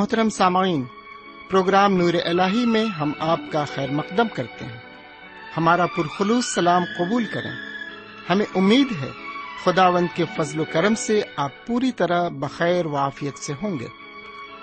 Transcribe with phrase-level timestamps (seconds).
[0.00, 0.84] محترم سامعین،
[1.50, 4.78] پروگرام نور ال میں ہم آپ کا خیر مقدم کرتے ہیں۔
[5.56, 7.50] ہمارا پرخلوص سلام قبول کریں۔
[8.30, 9.08] ہمیں امید ہے
[9.64, 13.78] خدا وند کے فضل و کرم سے آپ پوری طرح بخیر و عافیت سے ہوں
[13.78, 13.86] گے۔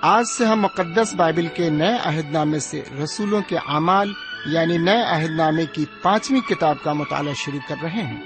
[0.02, 4.14] آج سے ہم مقدس بائبل کے نئے عہد نامے سے رسولوں کے اعمال
[4.46, 8.24] یعنی نئے عہد نامے کی پانچویں کتاب کا مطالعہ شروع کر رہے ہیں۔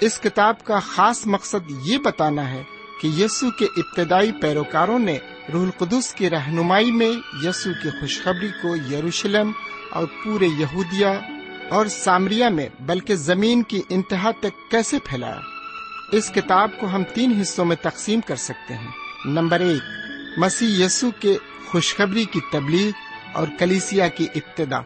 [0.00, 2.62] اس کتاب کا خاص مقصد یہ بتانا ہے
[3.02, 5.18] کہ یسو کے ابتدائی پیروکاروں نے
[5.52, 7.12] روح القدس کی رہنمائی میں
[7.42, 9.52] یسو کی خوشخبری کو یروشلم
[9.90, 11.06] اور پورے یہودیہ
[11.70, 15.40] اور سامریا میں، بلکہ زمین کی انتہا تک کیسے پھیلایا؟
[16.12, 18.90] اس کتاب کو ہم تین حصوں میں تقسیم کر سکتے ہیں۔
[19.24, 19.82] نمبر ایک،
[20.38, 21.36] مسیح یسو کے
[21.66, 22.90] خوشخبری کی تبلیغ
[23.32, 24.80] اور کلیسیا کی ابتدا۔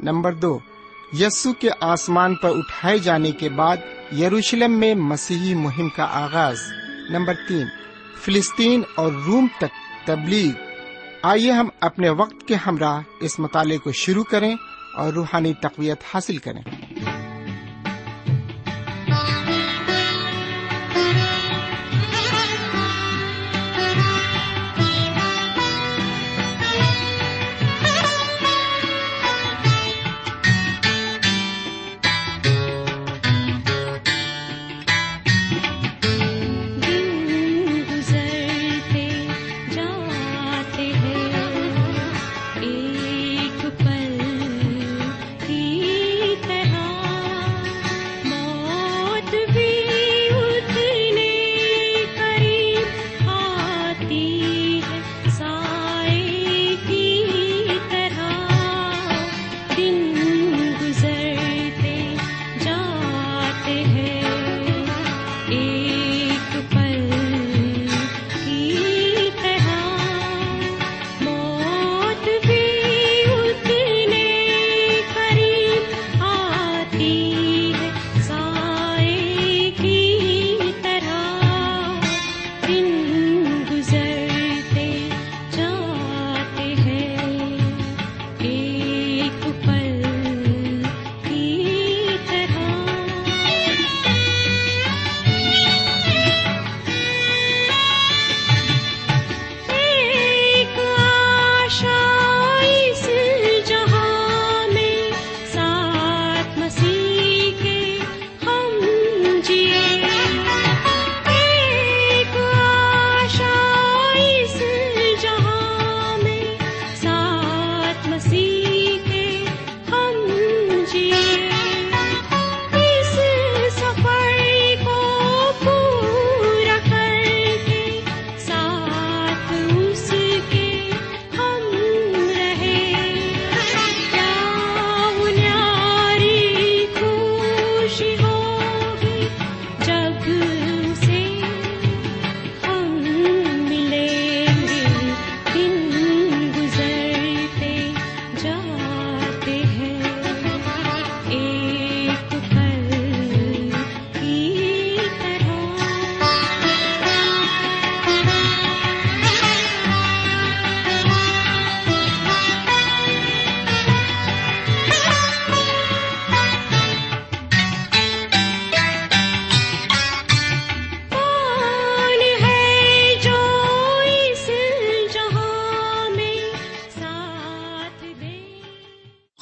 [0.00, 0.58] نمبر دو
[1.18, 3.76] یسو کے آسمان پر اٹھائے جانے کے بعد
[4.18, 6.58] یروشلم میں مسیحی مہم کا آغاز۔
[7.10, 7.66] نمبر تین،
[8.20, 10.52] فلسطین اور روم تک تبلیغ۔
[11.22, 14.56] آئیے ہم اپنے وقت کے ہمراہ اس مطالعے کو شروع کریں
[14.94, 16.81] اور روحانی تقویت حاصل کریں۔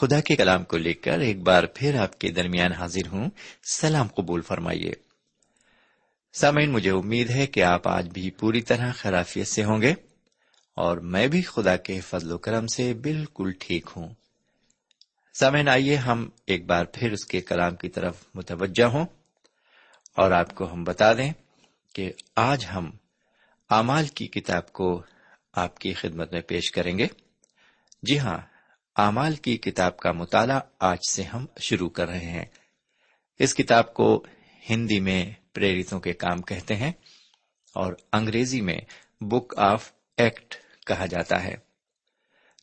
[0.00, 3.30] خدا کے کلام کو لے کر ایک بار پھر آپ کے درمیان حاضر ہوں۔
[3.72, 4.92] سلام قبول فرمائیے۔
[6.32, 9.94] سامعین، مجھے امید ہے کہ آپ آج بھی پوری طرح خرافیت سے ہوں گے
[10.74, 14.14] اور میں بھی خدا کے فضل و کرم سے بالکل ٹھیک ہوں۔
[15.34, 19.06] سامعین، آئیے ہم ایک بار پھر اس کے کلام کی طرف متوجہ ہوں
[20.16, 21.32] اور آپ کو ہم بتا دیں
[21.94, 22.90] کہ آج ہم
[23.70, 25.02] اعمال کی کتاب کو
[25.52, 27.06] آپ کی خدمت میں پیش کریں گے۔
[28.02, 28.38] جی ہاں
[29.00, 32.44] اعمال کی کتاب کا مطالعہ آج سے ہم شروع کر رہے ہیں۔
[33.38, 34.24] اس کتاب کو
[34.70, 36.92] ہندی میں پریرتوں کے کام کہتے ہیں
[37.74, 38.78] اور انگریزی میں
[39.20, 40.54] بک آف ایکٹ
[40.86, 41.54] کہا جاتا ہے۔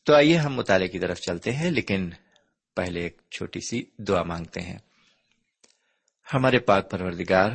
[0.02, 2.10] تو آئیے ہم مطالعے کی طرف چلتے ہیں، لیکن
[2.76, 4.78] پہلے ایک چھوٹی سی دعا مانگتے ہیں۔
[6.34, 7.50] ہمارے پاک پروردگار،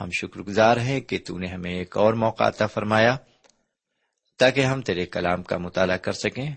[0.00, 3.16] ہم شکر گزار ہیں کہ تو نے ہمیں ایک اور موقع عطا فرمایا
[4.38, 6.54] تاکہ ہم تیرے کلام کا مطالعہ کر سکیں۔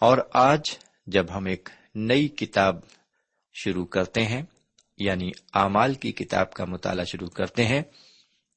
[0.00, 0.62] اور آج
[1.06, 2.76] جب ہم ایک نئی کتاب
[3.52, 4.42] شروع کرتے ہیں
[4.98, 7.82] یعنی اعمال کی کتاب کا مطالعہ شروع کرتے ہیں،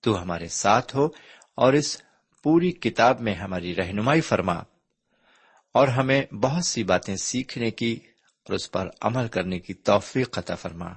[0.01, 1.05] تو ہمارے ساتھ ہو
[1.55, 2.01] اور اس
[2.43, 4.53] پوری کتاب میں ہماری رہنمائی فرما
[5.73, 7.99] اور ہمیں بہت سی باتیں سیکھنے کی
[8.43, 10.93] اور اس پر عمل کرنے کی توفیق عطا فرما۔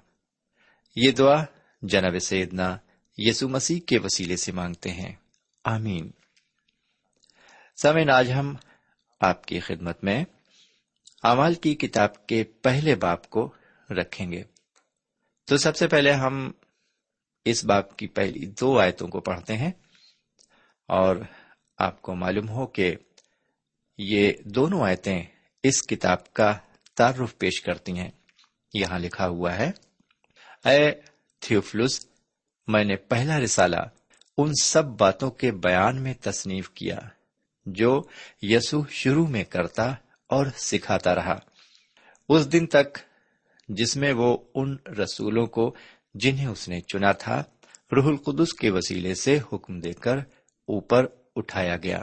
[0.96, 1.44] یہ دعا
[1.82, 2.76] جناب سیدنا
[3.18, 5.14] یسو مسیح کے وسیلے سے مانگتے ہیں۔
[5.64, 6.10] آمین۔
[7.82, 8.54] سمین آج ہم
[9.20, 10.24] آپ کی خدمت میں
[11.22, 13.52] امال کی کتاب کے پہلے باپ کو
[13.90, 14.42] رکھیں گے۔
[15.44, 16.52] تو سب سے پہلے ہم
[17.44, 19.70] اس باپ کی پہلی دو آیتوں کو پڑھتے ہیں
[20.86, 21.16] اور
[21.78, 22.96] آپ کو معلوم ہو کہ
[23.98, 25.22] یہ دونوں آیتیں
[25.62, 26.58] اس کتاب کا
[26.94, 28.10] تعارف پیش کرتی ہیں۔
[28.74, 29.70] یہاں لکھا ہوا ہے،
[30.64, 30.92] اے
[31.38, 32.06] تھیوفلس،
[32.66, 33.80] میں نے پہلا رسالہ
[34.38, 36.98] ان سب باتوں کے بیان میں تصنیف کیا۔
[37.66, 38.02] جو
[38.42, 39.94] یسو شروع میں کرتا
[40.28, 41.38] اور سکھاتا رہا۔
[42.28, 42.98] اس دن تک
[43.68, 45.74] جس میں وہ ان رسولوں کو
[46.14, 47.42] جنہیں اس نے چنا تھا،
[47.96, 50.16] روح القدس کے وسیلے سے حکم دے کر
[50.66, 52.02] اوپر اٹھایا گیا۔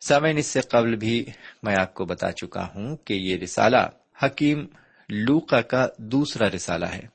[0.00, 1.24] سامعین، اس سے قبل بھی
[1.62, 3.88] میں آپ کو بتا چکا ہوں کہ یہ رسالہ
[4.22, 4.66] حکیم
[5.08, 7.06] لوکا کا دوسرا رسالہ ہے۔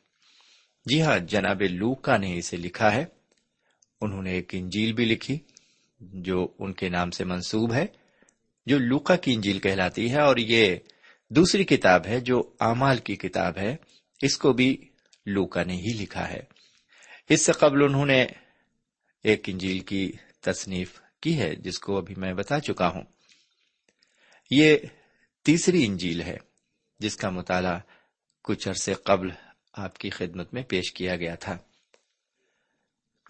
[0.86, 3.06] جی ہاں جناب لوکا نے اسے لکھا ہے۔
[4.02, 5.40] انہوں نے ایک انجیل بھی لکھی۔
[6.02, 7.86] جو ان کے نام سے منسوب ہے،
[8.66, 10.76] جو لوکا کی انجیل کہلاتی ہے اور یہ
[11.30, 13.76] دوسری کتاب ہے جو امال کی کتاب ہے،
[14.22, 14.90] اس کو بھی
[15.26, 16.40] لوکا نے ہی لکھا ہے۔
[17.30, 18.26] اس سے قبل انہوں نے
[19.24, 20.12] ایک انجیل کی
[20.42, 23.04] تصنیف کی ہے، جس کو ابھی میں بتا چکا ہوں۔
[24.52, 24.78] یہ
[25.44, 26.38] تیسری انجیل ہے،
[27.00, 27.80] جس کا مطالعہ
[28.44, 29.30] کچھ عرصے قبل
[29.74, 31.58] آپ کی خدمت میں پیش کیا گیا تھا۔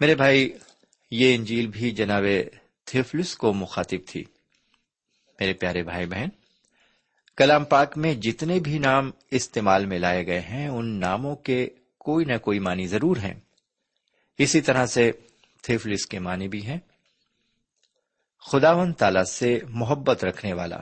[0.00, 0.52] میرے بھائی،
[1.10, 2.24] یہ انجیل بھی جناب
[2.84, 4.24] تھیفلس کو مخاطب تھی۔
[5.40, 6.28] میرے پیارے بھائی بہن،
[7.36, 11.68] کلام پاک میں جتنے بھی نام استعمال میں لائے گئے ہیں، ان ناموں کے
[11.98, 13.34] کوئی نہ کوئی معنی ضرور ہیں۔
[14.38, 15.12] اسی طرح سے
[15.62, 16.78] تھیفلس کے معنی بھی ہیں۔
[18.38, 20.78] خداون تعالی سے محبت رکھنے والا۔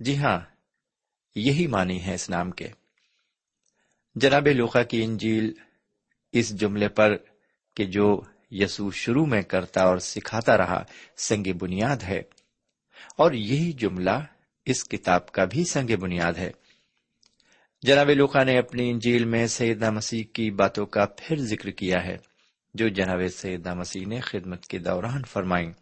[0.00, 0.40] جی ہاں
[1.34, 2.68] یہی معنی ہے اس نام کے۔
[4.14, 5.54] جناب لوقا کی انجیل
[6.32, 7.16] اس جملے پر
[7.76, 8.20] کہ جو
[8.62, 10.82] یسوع شروع میں کرتا اور سکھاتا رہا،
[11.16, 12.22] سنگ بنیاد ہے۔
[13.18, 14.18] اور یہی جملہ
[14.64, 16.50] اس کتاب کا بھی سنگ بنیاد ہے۔
[17.82, 22.16] جناب لوکا نے اپنی انجیل میں سیدنا مسیح کی باتوں کا پھر ذکر کیا ہے،
[22.74, 25.72] جو جناب سیدنا مسیح نے خدمت کے دوران فرمائی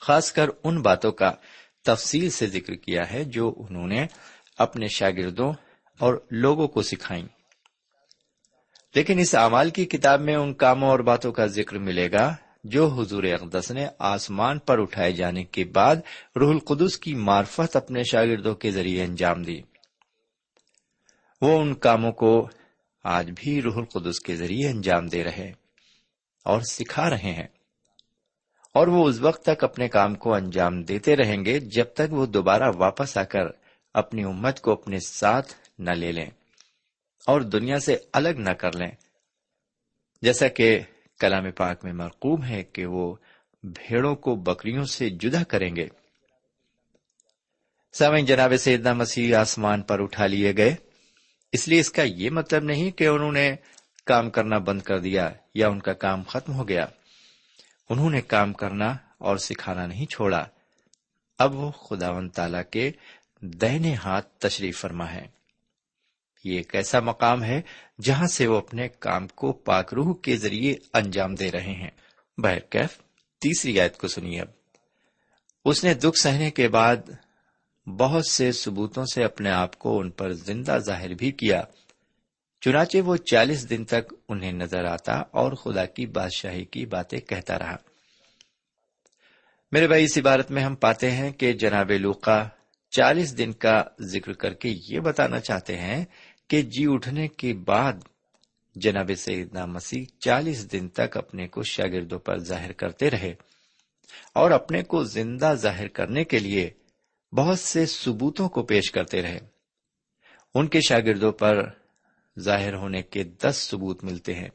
[0.00, 1.32] خاص کر ان باتوں کا
[1.84, 4.06] تفصیل سے ذکر کیا ہے جو انہوں نے
[4.58, 5.52] اپنے شاگردوں
[5.98, 7.26] اور لوگوں کو سکھائیں۔
[8.94, 12.86] لیکن اس اعمال کی کتاب میں ان کاموں اور باتوں کا ذکر ملے گا جو
[12.86, 15.96] حضور اقدس نے آسمان پر اٹھائے جانے کے بعد
[16.36, 19.60] روح القدس کی معرفت اپنے شاگردوں کے ذریعے انجام دی۔
[21.42, 22.48] وہ ان کاموں کو
[23.04, 25.52] آج بھی روح القدس کے ذریعے انجام دے رہے
[26.44, 27.48] اور سکھا رہے ہیں
[28.74, 32.26] اور وہ اس وقت تک اپنے کام کو انجام دیتے رہیں گے جب تک وہ
[32.26, 33.44] دوبارہ واپس آ کر
[33.94, 36.30] اپنی امت کو اپنے ساتھ نہ لے لیں۔
[37.26, 38.90] اور دنیا سے الگ نہ کر لیں۔
[40.22, 40.80] جیسا کہ
[41.20, 43.16] کلام پاک میں مرقوم ہے کہ وہ
[43.62, 45.88] بھیڑوں کو بکریوں سے جدا کریں گے۔
[47.92, 50.74] سامعین، جناب سیدنا مسیح آسمان پر اٹھا لیے گئے۔
[51.52, 53.56] اس لیے اس کا یہ مطلب نہیں کہ انہوں نے
[54.06, 56.86] کام کرنا بند کر دیا یا ان کا کام ختم ہو گیا۔
[57.90, 60.44] انہوں نے کام کرنا اور سکھانا نہیں چھوڑا۔
[61.38, 62.92] اب وہ خداون تعالی کے
[63.40, 65.26] دہنے ہاتھ تشریف فرما ہے۔
[66.44, 67.62] یہ ایک ایسا مقام ہے
[68.02, 71.90] جہاں سے وہ اپنے کام کو پاک روح کے ذریعے انجام دے رہے ہیں۔
[72.38, 72.98] بہرکیف
[73.40, 74.48] تیسری آیت کو سنیے اب۔
[75.64, 76.96] اس نے دکھ سہنے کے بعد
[77.86, 81.62] بہت سے ثبوتوں سے اپنے آپ کو ان پر زندہ ظاہر بھی کیا۔
[82.60, 87.58] چنانچہ وہ چالیس دن تک انہیں نظر آتا اور خدا کی بادشاہی کی باتیں کہتا
[87.58, 87.76] رہا۔
[89.72, 92.48] میرے بھائی، اس عبارت میں ہم پاتے ہیں کہ جناب لوقا
[92.90, 96.04] چالیس دن کا ذکر کر کے یہ بتانا چاہتے ہیں
[96.48, 97.92] کہ جی اٹھنے کے بعد
[98.74, 103.34] جناب سیدنا مسیح چالیس دن تک اپنے کو شاگردوں پر ظاہر کرتے رہے
[104.34, 106.70] اور اپنے کو زندہ ظاہر کرنے کے لیے
[107.32, 109.38] بہت سے ثبوتوں کو پیش کرتے رہے۔
[110.54, 111.68] ان کے شاگردوں پر
[112.38, 114.48] ظاہر ہونے کے دس ثبوت ملتے ہیں۔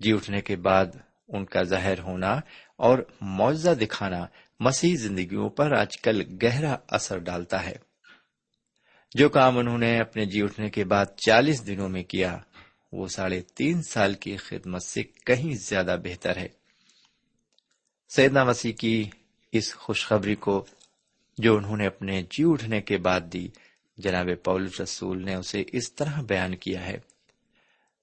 [0.00, 0.86] جی اٹھنے کے بعد
[1.28, 2.40] ان کا ظاہر ہونا
[2.76, 4.26] اور معاوضہ دکھانا
[4.60, 7.89] مسیح زندگیوں پر آج کل گہرا اثر ڈالتا ہے۔
[9.14, 12.38] جو کام انہوں نے اپنے جی اٹھنے کے بعد چالیس دنوں میں کیا،
[12.92, 16.48] وہ ساڑھے تین سال کی خدمت سے کہیں زیادہ بہتر ہے۔
[18.08, 19.10] سیدنا مسیح کی
[19.52, 20.66] اس خوشخبری کو
[21.38, 23.48] جو انہوں نے اپنے جی اٹھنے کے بعد دی،
[23.98, 26.98] جناب پول رسول نے اسے اس طرح بیان کیا ہے۔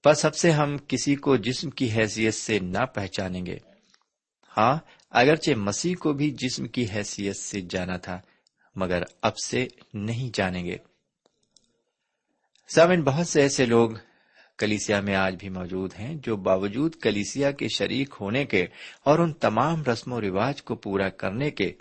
[0.04, 3.58] بس اب سے ہم کسی کو جسم کی حیثیت سے نہ پہچانیں گے۔
[4.56, 4.78] ہاں
[5.10, 8.20] اگرچہ مسیح کو بھی جسم کی حیثیت سے جانا تھا،
[8.76, 10.76] مگر اب سے نہیں جانیں گے۔
[12.74, 13.90] سامن بہت سے ایسے لوگ
[14.58, 18.66] کلیسیا میں آج بھی موجود ہیں جو باوجود کلیسیا کے شریک ہونے کے
[19.04, 21.72] اور ان تمام رسم و رواج کو پورا کرنے کے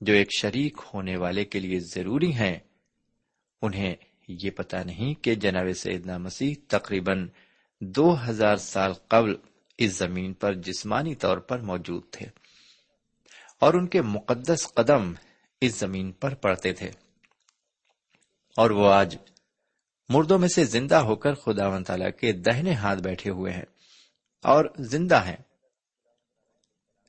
[0.00, 2.58] جو ایک شریک ہونے والے کے لیے ضروری ہیں،
[3.62, 3.94] انہیں
[4.28, 7.28] یہ پتا نہیں کہ جناب سیدنا مسیح تقریباً
[7.80, 9.34] دو ہزار سال قبل
[9.78, 12.26] اس زمین پر جسمانی طور پر موجود تھے
[13.60, 15.12] اور ان کے مقدس قدم
[15.60, 16.90] اس زمین پر پڑتے تھے
[18.56, 19.16] اور وہ آج
[20.08, 23.64] مردوں میں سے زندہ ہو کر خدا و تعالی کے دہنے ہاتھ بیٹھے ہوئے ہیں
[24.42, 25.36] اور زندہ ہیں۔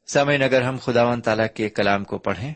[0.07, 2.53] سمعین اگر ہم خدا و تعالی کے کلام کو پڑھیں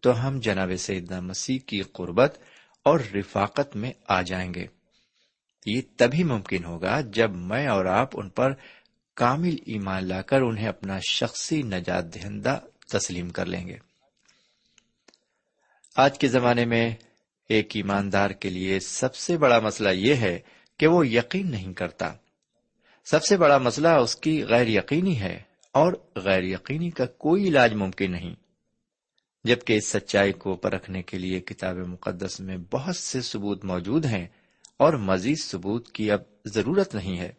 [0.00, 2.38] تو ہم جناب سیدنا مسیح کی قربت
[2.84, 4.66] اور رفاقت میں آ جائیں گے۔
[5.66, 8.52] یہ تبھی ممکن ہوگا جب میں اور آپ ان پر
[9.14, 12.58] کامل ایمان لا کر انہیں اپنا شخصی نجات دہندہ
[12.92, 13.76] تسلیم کر لیں گے۔
[15.96, 16.96] آج کے زمانے میں
[17.48, 20.38] ایک ایماندار کے لیے سب سے بڑا مسئلہ یہ ہے
[20.78, 22.12] کہ وہ یقین نہیں کرتا۔
[23.04, 27.74] سب سے بڑا مسئلہ اس کی غیر یقینی ہے اور غیر یقینی کا کوئی علاج
[27.74, 28.34] ممکن نہیں۔
[29.44, 34.26] جبکہ اس سچائی کو پرکھنے کے لیے کتاب مقدس میں بہت سے ثبوت موجود ہیں
[34.76, 37.32] اور مزید ثبوت کی اب ضرورت نہیں ہے۔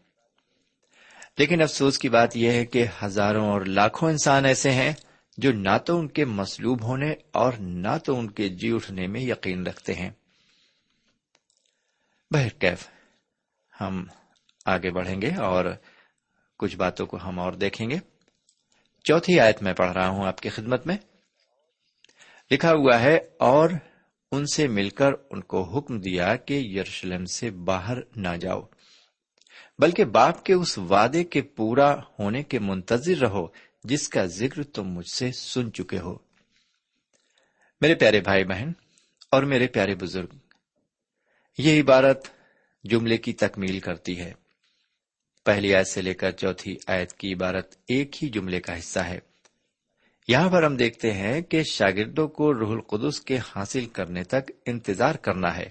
[1.37, 4.93] لیکن افسوس کی بات یہ ہے کہ ہزاروں اور لاکھوں انسان ایسے ہیں
[5.37, 9.21] جو نہ تو ان کے مسلوب ہونے اور نہ تو ان کے جی اٹھنے میں
[9.21, 10.09] یقین رکھتے ہیں۔
[12.31, 12.87] بہرکیف
[13.81, 14.05] ہم
[14.65, 15.65] آگے بڑھیں گے اور
[16.59, 17.97] کچھ باتوں کو ہم اور دیکھیں گے۔
[19.03, 20.97] چوتھی آیت میں پڑھ رہا ہوں آپ کی خدمت میں۔
[22.51, 23.69] لکھا ہوا ہے، اور
[24.31, 28.61] ان سے مل کر ان کو حکم دیا کہ یروشلم سے باہر نہ جاؤ،
[29.79, 33.45] بلکہ باپ کے اس وعدے کے پورا ہونے کے منتظر رہو۔
[33.85, 36.17] جس کا ذکر تم مجھ سے سن چکے ہو۔
[37.81, 38.71] میرے پیارے بھائی بہن
[39.31, 40.27] اور میرے پیارے بزرگ،
[41.57, 42.27] یہ عبارت
[42.83, 44.33] جملے کی تکمیل کرتی ہے۔
[45.45, 49.19] پہلی آیت سے لے کر چوتھی آیت کی عبارت ایک ہی جملے کا حصہ ہے۔
[50.27, 55.15] یہاں پر ہم دیکھتے ہیں کہ شاگردوں کو روح القدس کے حاصل کرنے تک انتظار
[55.15, 55.69] کرنا ہے۔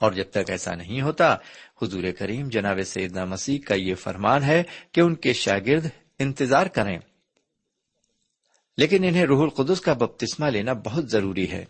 [0.00, 1.36] اور جب تک ایسا نہیں ہوتا،
[1.82, 5.86] حضور کریم جناب سیدنا مسیح کا یہ فرمان ہے کہ ان کے شاگرد
[6.18, 6.98] انتظار کریں۔
[8.76, 11.64] لیکن انہیں روح القدس کا بپتسمہ لینا بہت ضروری ہے۔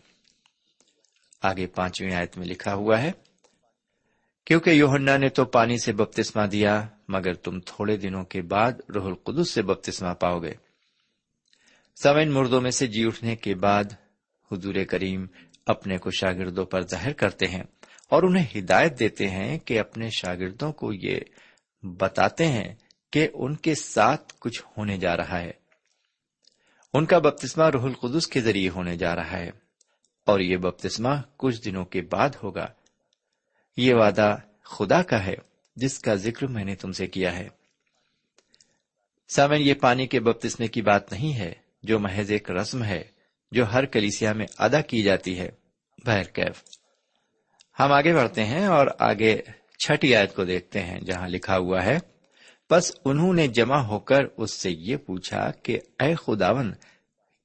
[1.42, 3.12] آگے پانچویں آیت میں لکھا ہوا ہے،
[4.44, 9.06] کیونکہ یوہنا نے تو پانی سے بپتسمہ دیا، مگر تم تھوڑے دنوں کے بعد روح
[9.06, 10.54] القدس سے بپتسمہ پاؤ گے۔
[12.02, 13.84] سمین مردوں میں سے جی اٹھنے کے بعد
[14.52, 15.26] حضور کریم
[15.66, 17.62] اپنے کو شاگردوں پر ظاہر کرتے ہیں
[18.08, 21.20] اور انہیں ہدایت دیتے ہیں کہ اپنے شاگردوں کو یہ
[21.82, 22.74] بتاتے ہیں
[23.12, 25.50] کہ ان کے ساتھ کچھ ہونے جا رہا ہے۔
[26.94, 29.50] ان کا بپتسمہ روح القدس کے ذریعے ہونے جا رہا ہے
[30.26, 32.66] اور یہ بپتسمہ کچھ دنوں کے بعد ہوگا۔
[33.76, 35.34] یہ وعدہ خدا کا ہے
[35.76, 37.48] جس کا ذکر میں نے تم سے کیا ہے۔
[39.28, 43.04] سامن یہ پانی کے بپتسمے کی بات نہیں ہے جو محض ایک رسم ہے
[43.52, 45.50] جو ہر کلیسیا میں ادا کی جاتی ہے۔
[46.04, 46.64] بہرکیف
[47.80, 49.42] ہم آگے بڑھتے ہیں اور آگے
[49.78, 51.98] چھٹی آیت کو دیکھتے ہیں جہاں لکھا ہوا ہے
[52.70, 56.74] بس انہوں نے جمع ہو کر اس سے یہ پوچھا کہ اے خداون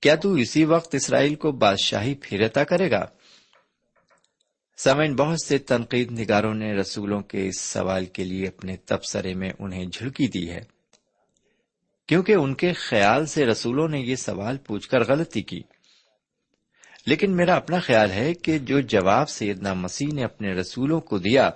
[0.02, 3.06] کیا تو اسی وقت اسرائیل کو بادشاہی پھرتا کرے گا؟
[4.78, 9.50] سمین بہت سے تنقید نگاروں نے رسولوں کے اس سوال کے لیے اپنے تبصرے میں
[9.60, 10.62] انہیں جھڑکی دی ہے،
[12.08, 15.62] کیونکہ ان کے خیال سے رسولوں نے یہ سوال پوچھ کر غلطی کی۔
[17.06, 21.50] لیکن میرا اپنا خیال ہے کہ جو جواب سیدنا مسیح نے اپنے رسولوں کو دیا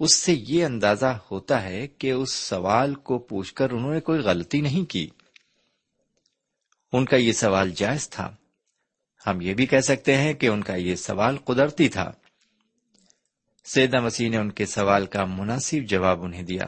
[0.00, 4.20] اس سے یہ اندازہ ہوتا ہے کہ اس سوال کو پوچھ کر انہوں نے کوئی
[4.20, 5.08] غلطی نہیں کی۔
[6.92, 8.36] ان کا یہ سوال جائز تھا۔
[9.26, 12.12] ہم یہ بھی کہہ سکتے ہیں کہ ان کا یہ سوال قدرتی تھا۔
[13.64, 16.64] سیدہ مسیح نے ان کے سوال کا مناسب جواب انہیں دیا۔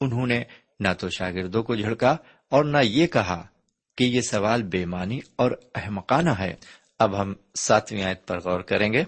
[0.00, 0.44] انہوں نے
[0.80, 2.16] نہ تو شاگردوں کو جھڑکا
[2.48, 3.46] اور نہ یہ کہا
[3.98, 6.54] کہ یہ سوال بے معنی اور احمقانہ ہے۔
[6.98, 9.04] اب ہم ساتویں آیت پر غور کریں گے۔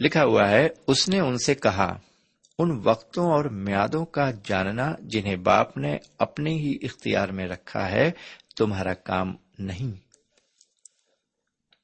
[0.00, 1.98] لکھا ہوا ہے، اس نے ان سے کہا
[2.58, 8.10] ان وقتوں اور میادوں کا جاننا جنہیں باپ نے اپنے ہی اختیار میں رکھا ہے،
[8.56, 10.08] تمہارا کام نہیں۔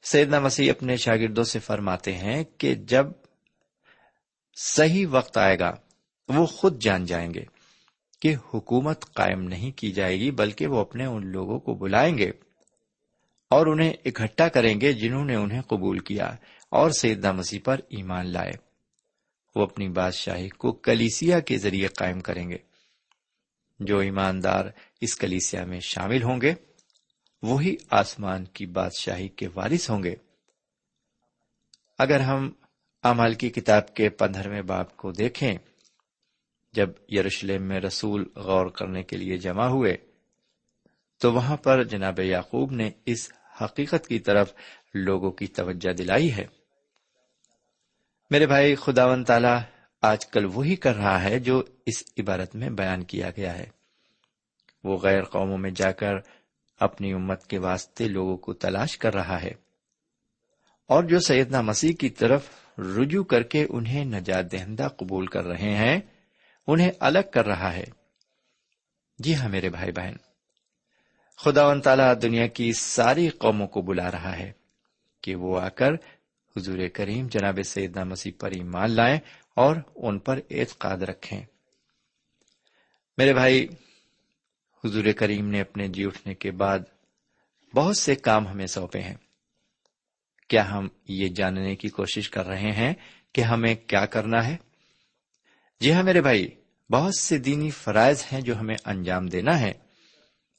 [0.03, 3.07] سیدنا مسیح اپنے شاگردوں سے فرماتے ہیں کہ جب
[4.65, 5.75] صحیح وقت آئے گا،
[6.29, 7.45] وہ خود جان جائیں گے
[8.21, 12.31] کہ حکومت قائم نہیں کی جائے گی، بلکہ وہ اپنے ان لوگوں کو بلائیں گے
[13.51, 16.27] اور انہیں اکٹھا کریں گے جنہوں نے انہیں قبول کیا
[16.71, 18.64] اور سیدنا مسیح پر ایمان لائے۔
[19.55, 22.59] وہ اپنی بادشاہی کو کلیسیا کے ذریعے قائم کریں گے۔
[23.81, 24.65] جو ایماندار
[25.01, 26.55] اس کلیسیا میں شامل ہوں گے،
[27.43, 30.15] وہی آسمان کی بادشاہی کے وارث ہوں گے۔
[31.99, 32.51] اگر ہم
[33.03, 35.55] امال کی کتاب کے پندرہویں باپ کو دیکھیں،
[36.73, 39.97] جب یروشلم میں رسول غور کرنے کے لیے جمع ہوئے،
[41.19, 43.33] تو وہاں پر جناب یعقوب نے اس
[43.63, 44.55] حقیقت کی طرف
[44.95, 46.64] لوگوں کی توجہ دلائی ہے۔
[48.35, 49.59] میرے بھائی خداون تعالی
[50.03, 53.67] آج کل وہی کر رہا ہے جو اس عبارت میں بیان کیا گیا ہے۔
[54.85, 56.15] وہ غیر قوموں میں جا کر
[56.81, 59.53] اپنی امت کے واسطے لوگوں کو تلاش کر رہا ہے
[60.87, 65.77] اور جو سیدنا مسیح کی طرف رجوع کر کے انہیں نجات دہندہ قبول کر رہے
[65.77, 66.01] ہیں،
[66.67, 67.85] انہیں الگ کر رہا ہے۔
[69.19, 70.15] جی ہاں میرے بھائی بہن
[71.37, 74.53] خدا و تعالیٰ دنیا کی ساری قوموں کو بلا رہا ہے
[75.21, 75.91] کہ وہ آ کر
[76.57, 79.19] حضور کریم جناب سیدنا مسیح پر ایمان لائیں
[79.57, 81.41] اور ان پر اعتقاد رکھیں۔
[83.17, 83.67] میرے بھائی،
[84.85, 86.79] حضور کریم نے اپنے جی اٹھنے کے بعد
[87.75, 89.15] بہت سے کام ہمیں سونپے ہیں۔
[90.49, 92.95] کیا ہم یہ جاننے کی کوشش کر رہے ہیں
[93.33, 94.57] کہ ہمیں کیا کرنا ہے؟
[95.81, 96.49] جی ہاں میرے بھائی،
[96.91, 99.73] بہت سے دینی فرائض ہیں جو ہمیں انجام دینا ہے۔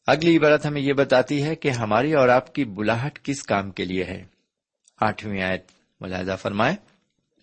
[0.08, 3.86] اگلی عبارت ہمیں یہ بتاتی ہے کہ ہماری اور آپ کی بلاہٹ کس کام کے
[3.86, 4.26] لیے ہے؟
[5.02, 5.72] آٹھویں آیت۔
[6.06, 6.76] ملاحظہ فرمائے،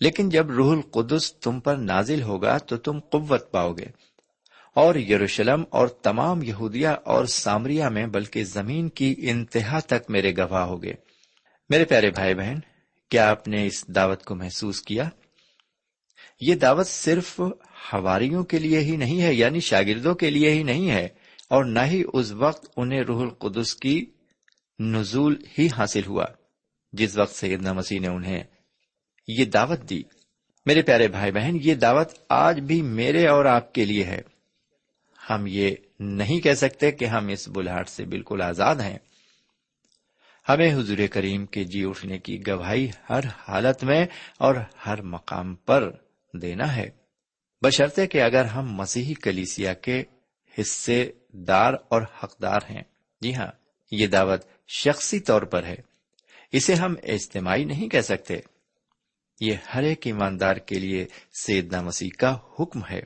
[0.00, 3.86] لیکن جب روح القدس تم پر نازل ہوگا تو تم قوت پاؤ گے۔
[4.76, 10.64] اور یروشلم اور تمام یہودیا اور سامریا میں بلکہ زمین کی انتہا تک میرے گواہ
[10.64, 10.92] ہوگے
[11.70, 12.58] میرے پیارے بھائی بہن،
[13.10, 15.08] کیا آپ نے اس دعوت کو محسوس کیا؟
[16.40, 17.40] یہ دعوت صرف
[17.92, 21.06] ہواریوں کے لیے ہی نہیں ہے یعنی شاگردوں کے لیے ہی نہیں ہے،
[21.50, 24.04] اور نہ ہی اس وقت انہیں روح القدس کی
[24.78, 26.26] نزول ہی حاصل ہوا،
[26.92, 28.42] جس وقت سیدنا مسیح نے انہیں
[29.28, 30.02] یہ دعوت دی۔
[30.66, 34.20] میرے پیارے بھائی بہن، یہ دعوت آج بھی میرے اور آپ کے لیے ہے۔
[35.30, 35.70] ہم یہ
[36.00, 38.98] نہیں کہہ سکتے کہ ہم اس بلاٹ سے بالکل آزاد ہیں۔
[40.48, 44.06] ہمیں حضور کریم کے جی اٹھنے کی گواہی ہر حالت میں
[44.38, 44.54] اور
[44.86, 45.90] ہر مقام پر
[46.32, 46.90] دینا ہے۔
[47.62, 50.02] بشرطے کہ اگر ہم مسیحی کلیسیا کے
[50.58, 52.82] حصے دار اور حقدار ہیں۔
[53.20, 53.46] جی ہاں
[53.90, 55.76] یہ دعوت شخصی طور پر ہے۔
[56.52, 58.40] اسے ہم اجتماعی نہیں کہہ سکتے۔
[59.42, 61.06] یہ ہر ایک ایماندار کے لیے
[61.44, 63.00] سیدنا مسیح کا حکم ہے۔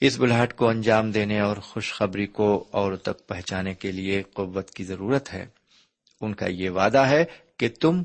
[0.00, 4.84] اس بلاٹ کو انجام دینے اور خوشخبری کو اور تک پہنچانے کے لیے قوت کی
[4.84, 5.46] ضرورت ہے۔
[6.20, 7.24] ان کا یہ وعدہ ہے
[7.56, 8.02] کہ تم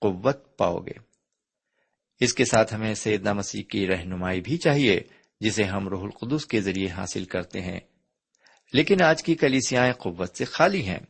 [0.00, 0.98] قوت پاؤ گے۔
[2.20, 5.00] اس کے ساتھ ہمیں سیدنا مسیح کی رہنمائی بھی چاہیے،
[5.40, 7.80] جسے ہم روح القدس کے ذریعے حاصل کرتے ہیں۔
[8.72, 11.00] لیکن آج کی کلیسیاں قوت سے خالی ہیں۔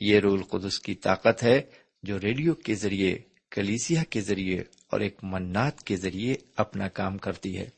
[0.00, 1.62] یہ روح القدس کی طاقت ہے
[2.02, 3.18] جو ریڈیو کے ذریعے،
[3.50, 7.68] کلیسیا کے ذریعے اور ایک منات کے ذریعے اپنا کام کرتی ہے۔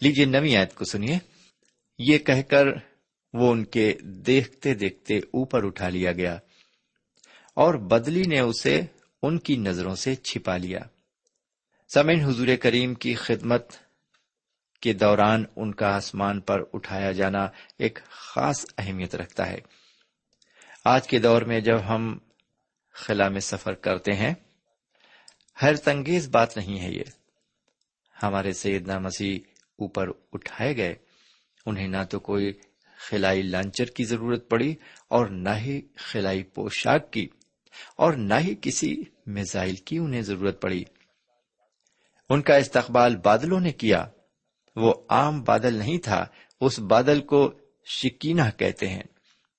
[0.00, 1.18] لیجیے نوی آیت کو سنیے۔
[1.98, 2.66] یہ کہہ کر
[3.32, 6.34] وہ ان کے دیکھتے دیکھتے اوپر اٹھا لیا گیا
[7.54, 8.80] اور بدلی نے اسے
[9.22, 10.78] ان کی نظروں سے چھپا لیا۔
[11.94, 13.72] سمین حضور کریم کی خدمت
[14.80, 19.58] کے دوران ان کا آسمان پر اٹھایا جانا ایک خاص اہمیت رکھتا ہے۔
[20.84, 22.18] آج کے دور میں جب ہم
[22.92, 24.34] خلا میں سفر کرتے ہیں
[25.62, 27.02] حیرت انگیز بات نہیں ہے یہ۔
[28.22, 29.38] ہمارے سیدنا مسیح
[29.78, 30.94] اوپر اٹھائے گئے۔
[31.66, 32.52] انہیں نہ تو کوئی
[32.98, 34.74] خلائی لانچر کی ضرورت پڑی
[35.08, 37.28] اور نہ ہی خلائی پوشاک کی
[37.96, 40.84] اور نہ ہی کسی میزائل کی انہیں ضرورت پڑی۔
[42.30, 44.06] ان کا استقبال بادلوں نے کیا۔
[44.76, 46.26] وہ عام بادل نہیں تھا،
[46.60, 47.52] اس بادل کو
[47.84, 49.02] شکینہ کہتے ہیں۔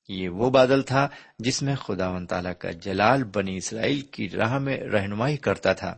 [0.08, 4.60] یہ وہ بادل تھا جس میں خدا و تعالی کا جلال بنی اسرائیل کی راہ
[4.60, 5.96] میں رہنمائی کرتا تھا۔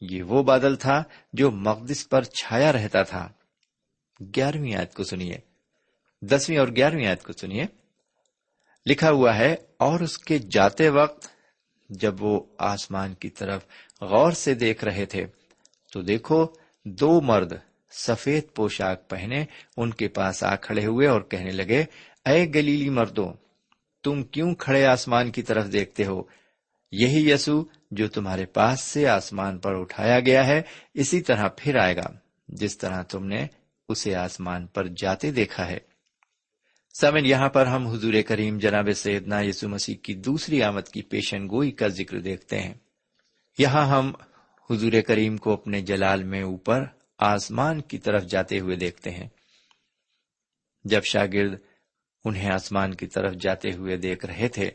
[0.00, 3.28] یہ وہ بادل تھا جو مقدس پر چھایا رہتا تھا۔
[4.36, 5.38] گیارہویں آیت کو سنیے۔
[6.22, 7.64] دسویں اور گیارہویں آیت کو سنیے۔
[8.86, 11.28] لکھا ہوا ہے، اور اس کے جاتے وقت
[11.88, 13.62] جب وہ آسمان کی طرف
[14.00, 15.26] غور سے دیکھ رہے تھے،
[15.92, 16.46] تو دیکھو
[16.84, 17.52] دو مرد
[17.90, 19.44] سفید پوشاک پہنے
[19.76, 21.84] ان کے پاس آ کھڑے ہوئے اور کہنے لگے
[22.24, 23.32] اے گلیلی مردوں،
[24.02, 26.22] تم کیوں کھڑے آسمان کی طرف دیکھتے ہو؟
[26.92, 30.62] یہی یسو جو تمہارے پاس سے آسمان پر اٹھایا گیا ہے،
[30.94, 32.06] اسی طرح پھر آئے گا،
[32.48, 33.46] جس طرح تم نے
[33.88, 35.78] اسے آسمان پر جاتے دیکھا ہے۔
[37.00, 41.46] سمن یہاں پر ہم حضور کریم جناب سیدنا یسو مسیح کی دوسری آمد کی پیشن
[41.50, 42.74] گوئی کا ذکر دیکھتے ہیں۔
[43.58, 44.12] یہاں ہم
[44.70, 46.84] حضور کریم کو اپنے جلال میں اوپر
[47.18, 49.28] آسمان کی طرف جاتے ہوئے دیکھتے ہیں۔
[50.84, 51.69] جب شاگرد
[52.24, 54.66] انہیں آسمان کی طرف جاتے ہوئے دیکھ رہے تھے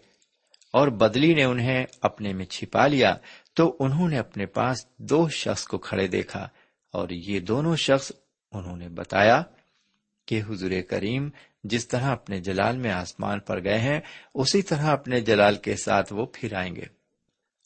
[0.73, 3.15] اور بدلی نے انہیں اپنے میں چھپا لیا،
[3.53, 6.47] تو انہوں نے اپنے پاس دو شخص کو کھڑے دیکھا
[6.93, 8.11] اور یہ دونوں شخص
[8.51, 9.43] انہوں نے بتایا
[10.27, 11.29] کہ حضور کریم
[11.63, 13.99] جس طرح اپنے جلال میں آسمان پر گئے ہیں،
[14.33, 16.85] اسی طرح اپنے جلال کے ساتھ وہ پھر آئیں گے۔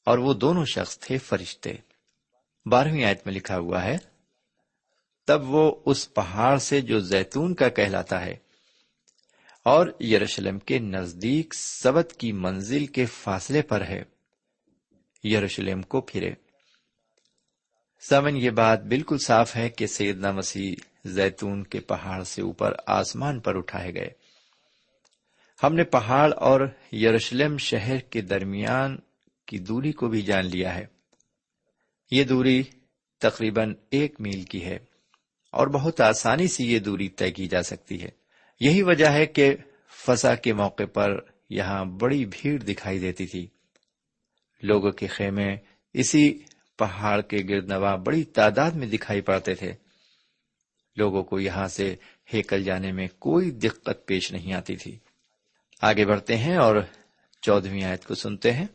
[0.05, 1.73] اور وہ دونوں شخص تھے فرشتے۔
[2.65, 3.97] بارہویں آیت میں لکھا ہوا ہے،
[5.27, 8.48] تب وہ اس پہاڑ سے جو زیتون کا کہلاتا ہے
[9.63, 14.03] اور یروشلم کے نزدیک سبت کی منزل کے فاصلے پر ہے۔
[15.23, 16.31] یروشلم کو پھرے۔
[18.09, 23.39] سمن یہ بات بالکل صاف ہے کہ سیدنا مسیح زیتون کے پہاڑ سے اوپر آسمان
[23.39, 24.09] پر اٹھائے گئے۔
[25.63, 26.61] ہم نے پہاڑ اور
[26.93, 28.97] یروشلم شہر کے درمیان
[29.47, 30.85] کی دوری کو بھی جان لیا ہے۔
[32.11, 32.63] یہ دوری
[33.19, 34.77] تقریباً ایک میل کی ہے
[35.51, 38.18] اور بہت آسانی سے یہ دوری طے کی جا سکتی ہے۔
[38.59, 39.55] یہی وجہ ہے کہ
[40.07, 41.19] فضا کے موقع پر
[41.49, 43.47] یہاں بڑی بھیڑ دکھائی دیتی تھی۔
[44.61, 45.55] لوگوں کے خیمے
[45.93, 46.39] اسی
[46.77, 49.73] پہاڑ کے گرد نوا بڑی تعداد میں دکھائی پڑتے تھے۔
[50.95, 51.95] لوگوں کو یہاں سے
[52.33, 54.99] ہیکل جانے میں کوئی دقت پیش نہیں آتی تھی۔
[55.81, 56.75] آگے بڑھتے ہیں اور
[57.41, 58.67] چودہویں آیت کو سنتے ہیں۔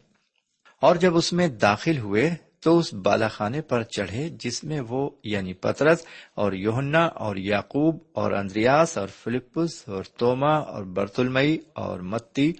[0.80, 2.30] اور جب اس میں داخل ہوئے
[2.64, 7.98] تو اس بالا خانے پر چڑھے جس میں وہ یعنی پترس اور یوہنا اور یعقوب
[8.12, 12.52] اور اندریاس اور فلپس اور توما اور برتلمئی اور متی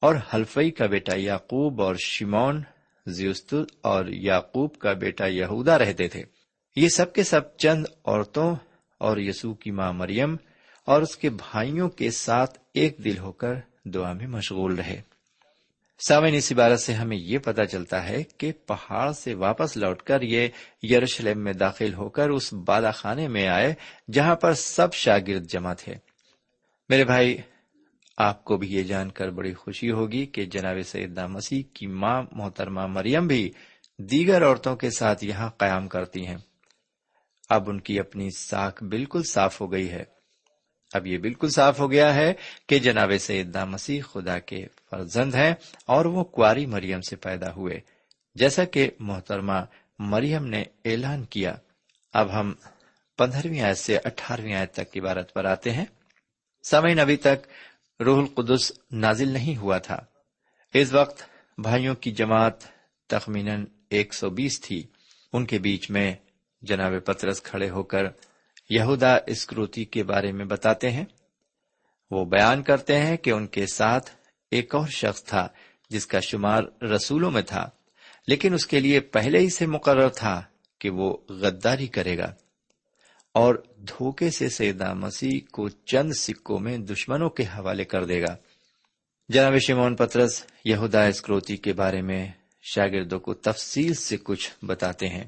[0.00, 2.62] اور حلفئی کا بیٹا یعقوب اور شیمون
[3.06, 6.22] زیوست اور یعقوب کا بیٹا یہودا رہتے تھے۔
[6.76, 8.56] یہ سب کے سب چند عورتوں
[9.00, 10.36] اور یسوع کی ماں مریم
[10.86, 13.54] اور اس کے بھائیوں کے ساتھ ایک دل ہو کر
[13.84, 15.15] دعا میں مشغول رہے۔
[15.98, 20.22] سامعین اس عبارت سے ہمیں یہ پتا چلتا ہے کہ پہاڑ سے واپس لوٹ کر
[20.22, 20.48] یہ
[20.82, 23.74] یروشلم میں داخل ہو کر اس بالا خانے میں آئے
[24.12, 25.94] جہاں پر سب شاگرد جمع تھے۔
[26.88, 27.36] میرے بھائی،
[28.16, 32.22] آپ کو بھی یہ جان کر بڑی خوشی ہوگی کہ جناب سیدنا مسیح کی ماں
[32.32, 33.50] محترمہ مریم بھی
[33.98, 36.38] دیگر عورتوں کے ساتھ یہاں قیام کرتی ہیں۔
[37.48, 40.15] اب ان کی اپنی ساکھ بالکل صاف ہو گئی ہے۔
[40.94, 42.34] اب یہ بالکل صاف ہو گیا ہے
[42.66, 45.54] کہ جناب سیدنا مسیح خدا کے فرزند ہیں
[45.86, 47.80] اور وہ کواری مریم سے پیدا ہوئے۔
[48.34, 49.64] جیسا کہ محترمہ
[49.98, 51.56] مریم نے اعلان کیا،
[52.12, 52.54] اب ہم
[53.18, 55.00] پندرہویں آیت سے اٹھارہویں آیت تک کی
[55.34, 55.84] پر آتے ہیں۔
[56.70, 57.46] سمعین ابھی تک
[58.00, 59.98] روح القدس نازل نہیں ہوا تھا۔
[60.74, 61.22] اس وقت
[61.58, 62.52] بھائیوں کی جماعت
[63.06, 64.86] تخمیناً ایک سو بیس تھی۔
[65.32, 66.14] ان کے بیچ میں
[66.62, 68.04] جناب پترس کھڑے ہو کر
[68.70, 71.04] یہودا اسکروتی کے بارے میں بتاتے ہیں۔
[72.10, 74.10] وہ بیان کرتے ہیں کہ ان کے ساتھ
[74.50, 75.48] ایک اور شخص تھا
[75.90, 77.70] جس کا شمار رسولوں میں تھا،
[78.26, 80.42] لیکن اس کے لیے پہلے ہی سے مقرر تھا
[80.78, 82.34] کہ وہ غداری کرے گا۔
[83.34, 88.36] اور دھوکے سے سیدہ مسیح کو چند سکوں میں دشمنوں کے حوالے کر دے گا۔
[89.28, 92.28] جناب شمون پترس، یہودا اسکروتی کے بارے میں
[92.62, 95.24] شاگردوں کو تفصیل سے کچھ بتاتے ہیں۔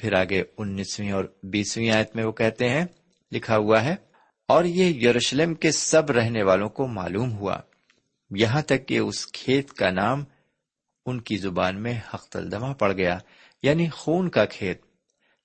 [0.00, 2.84] پھر آگے انیسویں اور بیسویں آیت میں وہ کہتے ہیں،
[3.32, 3.94] لکھا ہوا ہے،
[4.48, 7.56] اور یہ یروشلم کے سب رہنے والوں کو معلوم ہوا۔
[8.30, 10.24] یہاں تک کہ اس کھیت کا نام
[11.06, 13.18] ان کی زبان میں حق تلدما پڑ گیا
[13.62, 14.80] یعنی خون کا کھیت،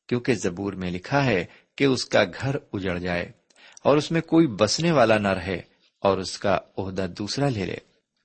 [0.10, 1.46] کیونکہ زبور میں لکھا ہے
[1.78, 3.32] کہ اس کا گھر اجڑ جائے
[3.84, 5.60] اور اس میں کوئی بسنے والا نہ رہے
[6.04, 7.78] اور اس کا عہدہ دوسرا لے لے۔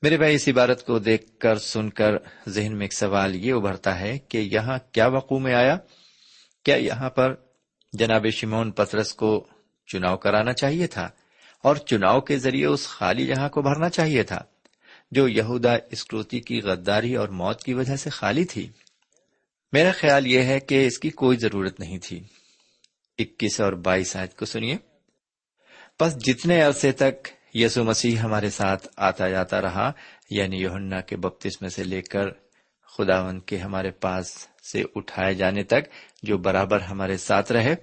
[0.02, 2.12] میرے بھائی، اس عبارت کو دیکھ کر، سن کر
[2.48, 5.76] ذہن میں ایک سوال یہ ابھرتا ہے کہ یہاں کیا وقوع میں آیا؟
[6.64, 7.34] کیا یہاں پر
[7.92, 9.46] جناب شمون پترس کو
[9.86, 11.08] چناؤ کرانا چاہیے تھا
[11.62, 14.38] اور چناؤ کے ذریعے اس خالی جہاں کو بھرنا چاہیے تھا
[15.10, 18.68] جو یہودا اسکروتی کی غداری اور موت کی وجہ سے خالی تھی؟
[19.72, 22.20] میرا خیال یہ ہے کہ اس کی کوئی ضرورت نہیں تھی۔
[23.18, 24.76] اکیس اور بائیس آیت کو سنیے۔
[26.00, 29.92] بس جتنے عرصے تک یسو مسیح ہمارے ساتھ آتا جاتا رہا
[30.30, 32.30] یعنی یوہنا کے بپتس میں سے لے کر
[32.98, 35.84] خداون کے ہمارے پاس سے اٹھائے جانے تک
[36.22, 37.74] جو برابر ہمارے ساتھ رہے،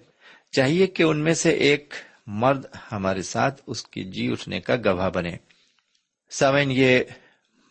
[0.51, 1.93] چاہیے کہ ان میں سے ایک
[2.27, 5.37] مرد ہمارے ساتھ اس کی جی اٹھنے کا گواہ بنے۔
[6.31, 6.99] سمین یہ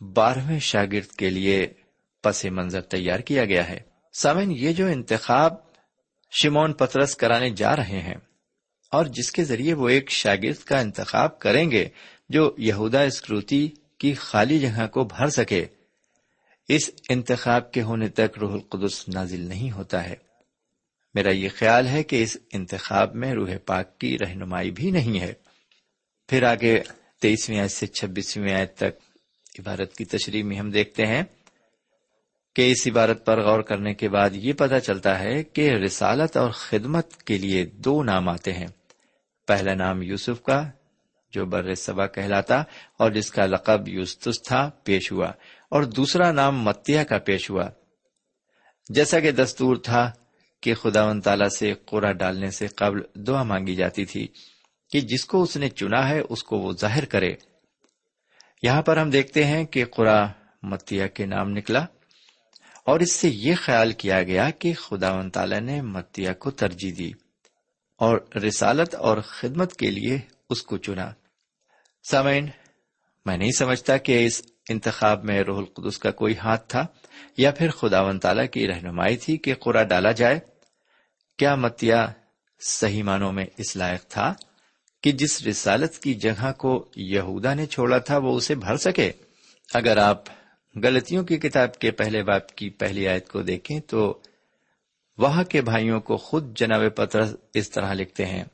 [0.00, 1.66] بارہویں شاگرد کے لیے
[2.22, 3.80] پس منظر تیار کیا گیا ہے۔
[4.20, 5.54] سمین یہ جو انتخاب
[6.30, 8.18] شمون پترس کرانے جا رہے ہیں
[8.92, 11.88] اور جس کے ذریعے وہ ایک شاگرد کا انتخاب کریں گے،
[12.28, 15.64] جو یہودا اسکروتی کی خالی جگہ کو بھر سکے
[16.68, 20.14] اس انتخاب کے ہونے تک روح القدس نازل نہیں ہوتا ہے۔
[21.14, 25.32] میرا یہ خیال ہے کہ اس انتخاب میں روح پاک کی رہنمائی بھی نہیں ہے۔
[26.28, 26.80] پھر آگے
[27.20, 29.20] تیئیسویں آیت سے چھبیسویں آیت تک
[29.58, 31.22] عبارت کی تشریح میں ہم دیکھتے ہیں
[32.54, 36.50] کہ اس عبارت پر غور کرنے کے بعد یہ پتا چلتا ہے کہ رسالت اور
[36.50, 38.66] خدمت کے لیے دو نام آتے ہیں۔
[39.46, 40.70] پہلا نام یوسف کا،
[41.30, 42.62] جو بر صبا کہلاتا،
[42.98, 45.32] اور جس کا لقب یوستس تھا، پیش ہوا۔
[45.70, 47.68] اور دوسرا نام متیا کا پیش ہوا۔
[48.88, 50.12] جیسا کہ دستور تھا
[50.60, 54.28] کہ خدا و تعالی سے قورا ڈالنے سے قبل دعا مانگی جاتی تھی
[54.90, 57.34] کہ جس کو اس نے چنا ہے اس کو وہ ظاہر کرے۔
[58.62, 60.26] یہاں پر ہم دیکھتے ہیں کہ قرا
[60.62, 61.84] متیا کے نام نکلا
[62.84, 66.92] اور اس سے یہ خیال کیا گیا کہ خدا و تعالی نے متیا کو ترجیح
[66.98, 67.12] دی
[67.98, 70.18] اور رسالت اور خدمت کے لیے
[70.50, 71.10] اس کو چنا۔
[72.10, 72.48] سامعین،
[73.26, 76.86] میں نہیں سمجھتا کہ اس انتخاب میں روح القدس کا کوئی ہاتھ تھا
[77.36, 80.38] یا پھر خدا و تعالی کی رہنمائی تھی کہ قرا ڈالا جائے؟
[81.38, 82.06] کیا متیا
[82.60, 84.34] صحیح معنوں میں اس لائق تھا
[85.02, 89.12] کہ جس رسالت کی جگہ کو یہودا نے چھوڑا تھا وہ اسے بھر سکے؟
[89.74, 90.24] اگر آپ
[90.76, 94.20] غلطیوں کی کتاب کے پہلے باپ کی پہلی آیت کو دیکھیں تو
[95.18, 97.20] وہاں کے بھائیوں کو خود جناب پتر
[97.54, 98.44] اس طرح لکھتے ہیں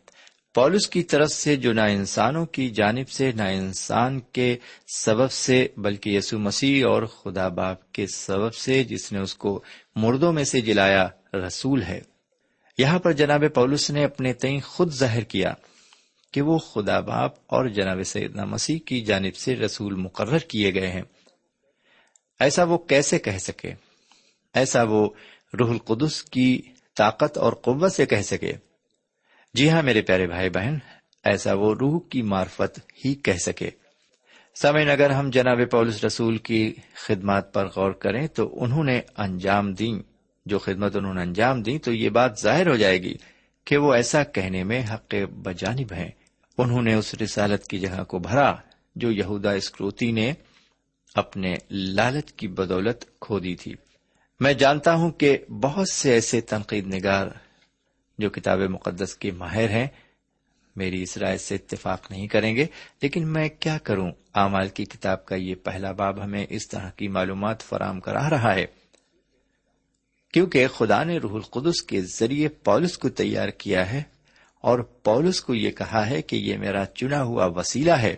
[0.54, 4.56] پولس کی طرف سے جو نہ انسانوں کی جانب سے نہ انسان کے
[4.94, 9.62] سبب سے، بلکہ یسو مسیح اور خدا باپ کے سبب سے جس نے اس کو
[9.96, 11.08] مردوں میں سے جلایا
[11.46, 12.00] رسول ہے۔
[12.78, 15.54] یہاں پر جناب پولس نے اپنے تئیں خود ظاہر کیا
[16.32, 20.90] کہ وہ خدا باپ اور جناب سیدنا مسیح کی جانب سے رسول مقرر کیے گئے
[20.90, 21.02] ہیں۔
[22.40, 23.72] ایسا وہ کیسے کہہ سکے؟
[24.54, 25.10] ایسا وہ
[25.60, 26.62] روح القدس کی
[26.96, 28.52] طاقت اور قوت سے کہہ سکے؟
[29.54, 30.78] جی ہاں میرے پیارے بھائی بہن،
[31.24, 33.70] ایسا وہ روح کی معرفت ہی کہہ سکے۔
[34.62, 39.72] سمعین اگر ہم جناب پولس رسول کی خدمات پر غور کریں تو انہوں نے انجام
[39.72, 39.92] دی
[40.46, 43.14] جو خدمت انہوں نے انجام دی تو یہ بات ظاہر ہو جائے گی
[43.64, 46.10] کہ وہ ایسا کہنے میں حق بجانب ہیں۔
[46.58, 48.54] انہوں نے اس رسالت کی جگہ کو بھرا،
[48.96, 50.32] جو یہودا اسکروتی نے
[51.14, 53.74] اپنے لالچ کی بدولت کھو دی تھی۔
[54.40, 57.26] میں جانتا ہوں کہ بہت سے ایسے تنقید نگار
[58.18, 59.86] جو کتاب مقدس کے ماہر ہیں،
[60.76, 62.66] میری اس رائے سے اتفاق نہیں کریں گے،
[63.02, 67.08] لیکن میں کیا کروں؟ اعمال کی کتاب کا یہ پہلا باب ہمیں اس طرح کی
[67.08, 68.66] معلومات فراہم کرا رہا ہے۔
[70.34, 74.02] کیونکہ خدا نے روح القدس کے ذریعے پولس کو تیار کیا ہے،
[74.64, 78.14] اور پولس کو یہ کہا ہے کہ یہ میرا چنا ہوا وسیلہ ہے،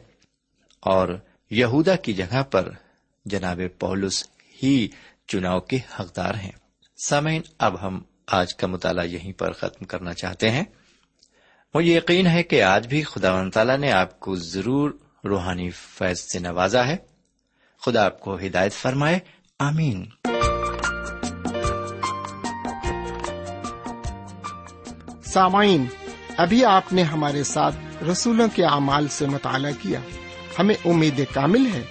[0.83, 1.09] اور
[1.51, 2.71] یہودا کی جگہ پر
[3.27, 4.25] جناب پولس
[4.63, 4.89] ہی
[5.29, 6.53] چناؤ کے حقدار ہیں۔
[6.99, 10.65] سامعین، اب ہم آج کا مطالعہ یہیں پر ختم کرنا چاہتے ہیں۔
[11.75, 14.91] مجھے یقین ہے کہ آج بھی خدا و تعالیٰ نے آپ کو ضرور
[15.25, 16.97] روحانی فیض سے نوازا ہے۔
[17.81, 19.19] خدا آپ کو ہدایت فرمائے۔
[19.59, 20.05] آمین۔
[25.25, 25.87] سامعین،
[26.37, 30.01] ابھی آپ نے ہمارے ساتھ رسولوں کے اعمال سے مطالعہ کیا۔
[30.59, 31.83] ہمیں امید کامل ہے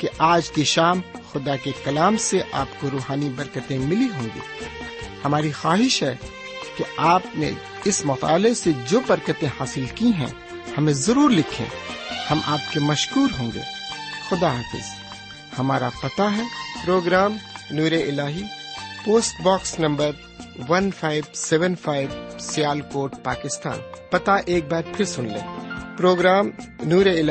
[0.00, 1.00] کہ آج کی شام
[1.32, 4.40] خدا کے کلام سے آپ کو روحانی برکتیں ملی ہوں گی۔
[5.24, 6.16] ہماری خواہش ہے
[6.76, 7.50] کہ آپ نے
[7.84, 10.32] اس مطالعے سے جو برکتیں حاصل کی ہیں،
[10.78, 11.66] ہمیں ضرور لکھیں۔
[12.30, 13.60] ہم آپ کے مشکور ہوں گے۔
[14.30, 15.00] خدا حافظ۔
[15.58, 16.42] ہمارا پتہ ہے۔
[16.86, 17.36] پروگرام
[17.70, 18.20] نور ال
[19.04, 20.10] post box number
[20.68, 22.38] one five seven five
[22.80, 23.78] Sialkot, Pakistan.
[24.10, 25.60] پتا ایک بار پھر سن لیں۔
[25.98, 26.50] پروگرام
[26.84, 27.30] نور ال